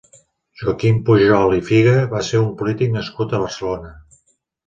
[0.59, 3.93] Joaquim Pujol i Figa va ser un polític nascut a Barcelona.